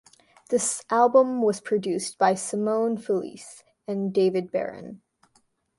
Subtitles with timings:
[0.49, 5.03] The album was produced by Simone Felice and David Baron.